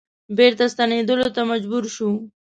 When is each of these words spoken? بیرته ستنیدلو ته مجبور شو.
بیرته 0.37 0.65
ستنیدلو 0.73 1.27
ته 1.35 1.41
مجبور 1.51 1.83
شو. 1.95 2.09